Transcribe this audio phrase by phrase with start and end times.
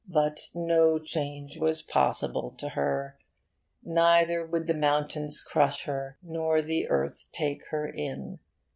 [0.09, 3.19] But no change was possible to her.
[3.83, 8.39] Neither would the mountains crush her, nor the earth take her in.